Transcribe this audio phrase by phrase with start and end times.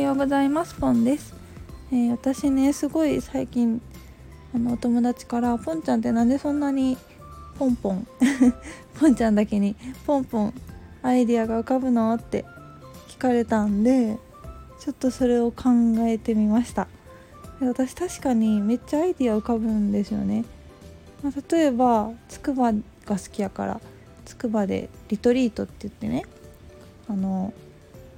[0.00, 0.74] ようございます。
[0.74, 1.34] ポンです、
[1.92, 3.82] えー、私ねすごい最近
[4.54, 6.96] あのお友達からポンちゃんってなんでそんなに
[7.58, 8.06] ポンポン
[8.98, 9.76] ポンちゃんだけに
[10.06, 10.54] ポンポン
[11.02, 12.14] アイディアが浮かぶの？
[12.14, 12.44] って
[13.08, 14.18] 聞かれたんで
[14.78, 15.70] ちょっとそれを考
[16.00, 16.88] えてみました。
[17.60, 20.46] 私確かにめっちゃアイディア浮かぶんですよね、
[21.22, 23.80] まあ、例えばつくばが好きやから
[24.24, 26.24] つくばでリトリートって言ってね
[27.06, 27.52] あの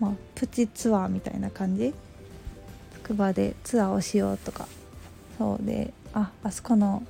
[0.00, 1.94] まあプチツアーみたいな感じ？
[2.94, 4.66] つくばでツアーをしようとか。
[5.38, 7.02] そうでああそこの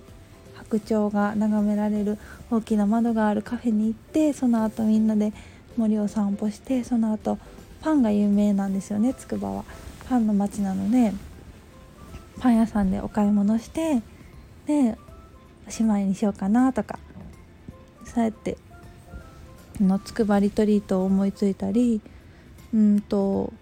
[0.55, 2.19] 白鳥が眺められる
[2.51, 5.33] 大きな窓があるカフェに行ってその後みんなで
[5.77, 7.39] 森を散歩してその後
[7.83, 9.65] パンが有名なんですよねつくばは。
[10.09, 11.13] パンの街なので
[12.41, 14.03] パン屋さんでお買い物して
[14.67, 14.97] で
[15.67, 16.99] おしまいにしようかなとか。
[18.05, 18.57] そうやって
[19.81, 22.01] のつくばリトリートを思いついたり
[22.75, 23.53] うんと、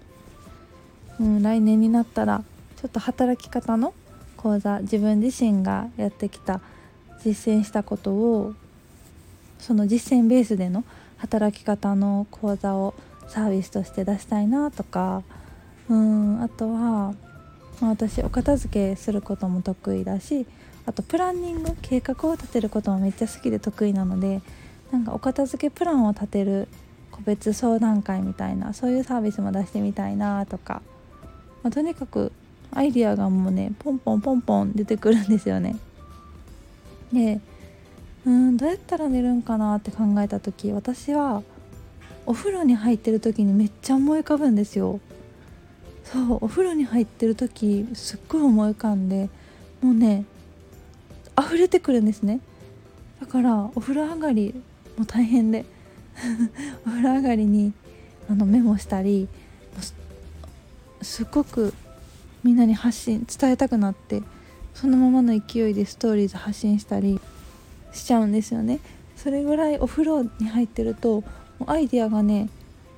[1.20, 2.42] うん、来年になったら
[2.77, 3.92] ちょっと働き方の
[4.37, 6.61] 講座自分自身がやってきた
[7.25, 8.55] 実践したことを
[9.59, 10.83] その実践ベースでの
[11.19, 12.95] 働き方の講座を
[13.28, 15.22] サービスとして出したいなとか
[15.89, 17.15] うんあとは、
[17.81, 20.47] まあ、私お片付けすることも得意だし
[20.84, 24.42] あとプランニング計画を立てることもめっちゃ好きで得意なので
[24.91, 26.67] なんかお片付けプランを立てる
[27.13, 30.83] 個別相談会みたいなそういうサービスも出してみたいなとか、
[31.63, 32.33] まあ、とにかく
[32.73, 35.77] アイディアがもうねポンポンポンポン出てくるんですよね。
[37.13, 37.41] で
[38.25, 41.43] うんどうやったら寝るんかなって考えた時私は
[42.25, 45.01] お風呂に入ってる時にめっちゃ思い浮かぶんですよ。
[46.05, 49.29] そうお風呂に入ってる時すっごい思い浮かんで
[49.81, 50.25] もうね
[51.39, 52.41] 溢れてくるんですね。
[53.21, 54.55] だからお風呂上がり
[54.97, 55.65] も大変で。
[56.87, 57.73] お風呂上がりに
[58.29, 59.29] あのメモしたり
[61.01, 61.75] すっごく
[62.45, 64.22] みんなに発信伝えたくなって
[64.75, 67.21] そのままの勢いでストーリーズ発信したり
[67.93, 68.81] しちゃうんですよね。
[69.17, 71.22] それぐらいお風呂に入ってると
[71.67, 72.49] アイディアがね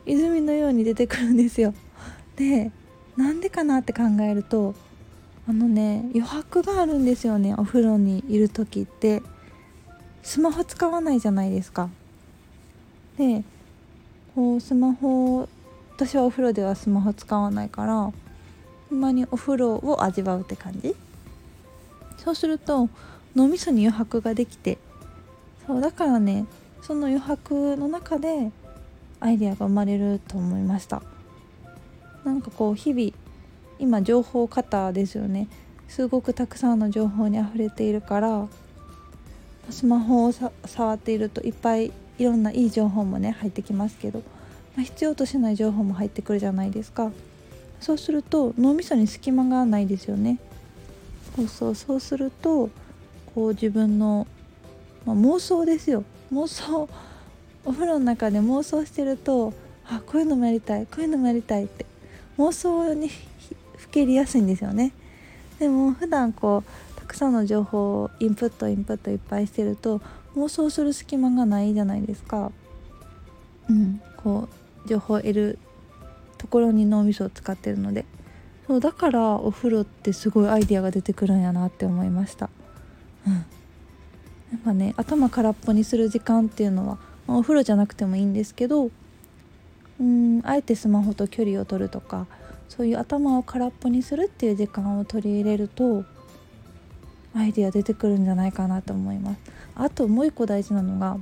[0.07, 1.75] 泉のように出てくるんですよ。
[2.37, 2.71] で
[3.17, 4.75] なんでかなって考えると
[5.49, 9.23] あのね余白があるんですよねお風呂にいる時って。
[10.25, 11.91] スマホ使わないじゃないですか。
[13.17, 13.45] で
[14.35, 15.49] こうスマホ
[15.97, 18.13] 私はお風呂ではスマホ使わないから
[18.91, 20.95] ほんまにお風呂を味わうって感じ。
[22.17, 22.89] そうすると
[23.37, 24.79] 脳みそに余白ができて
[25.67, 26.47] そうだからね
[26.83, 28.51] その余白の中で
[29.21, 31.03] アイデアが生まれると思いました。
[32.25, 33.13] なんかこう日々
[33.79, 35.49] 今情報過多ですよね。
[35.89, 38.49] すごくたくさんの情報にあふれているから
[39.71, 44.21] スマホを触っているといっぱいいろんないい情報もね入ってきますけど、
[44.77, 47.11] まあ、必要としない情報も入ってくるじゃないですか。
[47.81, 50.39] そうすると脳みそに隙間がないですよね。
[51.37, 52.71] そうそうそうすると
[53.35, 54.27] こう自分の、
[55.05, 56.05] まあ、妄想ですよ。
[56.33, 56.89] 妄想
[57.65, 59.53] お風呂の中で妄想してると
[59.87, 61.85] あこういうのもやりたいこういうのもやりたいって
[62.39, 63.11] 妄想に
[63.77, 64.93] ふけりやすいんですよね。
[65.59, 70.01] でも普段こうたくさんの情報をインプットインプットいっぱいしてると
[70.37, 72.53] 妄想する隙間がないじゃないですか。
[73.69, 74.00] うん。
[74.17, 74.49] こ
[74.84, 75.59] う情報を得る
[76.39, 78.05] ところに脳みそを使ってるので。
[78.67, 82.49] そうだからお風呂ってすごいアイディアが出てくるんやなって思いました。
[83.27, 83.44] うん。
[84.55, 88.91] やっぱね頭空っぽにする時間っていうのは、まあ、お風呂じゃなくてもいいんですけど
[90.00, 92.27] うんあえてスマホと距離を取るとか
[92.69, 96.05] そういう頭を空っぽにするっていう時間を取り入れると
[97.34, 99.39] アイディア出てくるんじゃないかなと思います
[99.75, 101.19] あともう一個大事なのが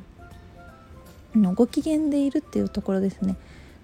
[1.55, 3.37] ご機嫌でいるっていうところですね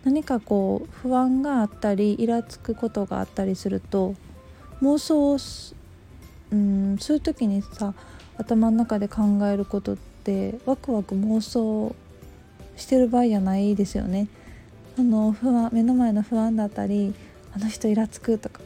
[0.05, 4.15] 何かこう不安があったりイラつくことがあったりすると
[4.83, 5.39] 妄想を
[6.51, 7.95] うんそういう時にさ
[8.37, 11.95] 頭の中で考えることってワクワク妄想
[12.77, 14.29] してる場合じゃないですよね。
[14.97, 17.15] あの不安目の前の不安だったり
[17.55, 18.61] あの人イラつくとか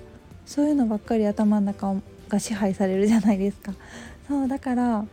[0.47, 1.95] そういうのばっかり頭の中
[2.33, 3.73] が支配されるじゃないですか。
[4.27, 5.05] そうだから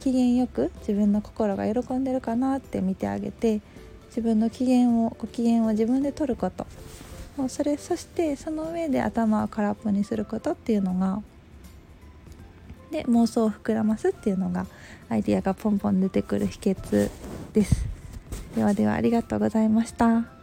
[0.00, 3.60] 機嫌よく自分の心が喜んでるかなって見てあげて
[4.06, 6.66] 自分の機嫌をご機嫌を自分で取ること
[7.36, 11.22] もうそれそしてその上で頭を空っぽにすることっていうのが
[12.90, 14.66] で妄想を膨らますっていうのが
[15.10, 17.10] アイディアがポンポン出てくる秘訣
[17.52, 17.84] です
[18.56, 20.39] ではではありがとうございました。